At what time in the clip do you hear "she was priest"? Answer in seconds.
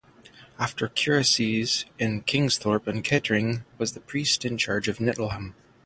3.57-4.43